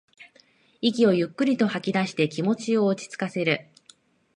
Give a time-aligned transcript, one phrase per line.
[0.81, 3.67] 息をゆっくりと吐きだして気持ちを落ちつかせる